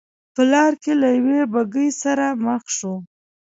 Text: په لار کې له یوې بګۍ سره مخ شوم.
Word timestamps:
په 0.33 0.41
لار 0.51 0.73
کې 0.83 0.93
له 1.01 1.07
یوې 1.17 1.39
بګۍ 1.53 1.89
سره 2.01 2.25
مخ 2.45 2.63
شوم. 2.77 3.01